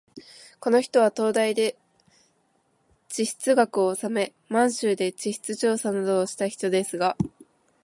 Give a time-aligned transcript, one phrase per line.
[0.59, 1.75] この人は東大で
[3.07, 7.15] 地質学をおさめ、満州で地質調査などをした人ですが、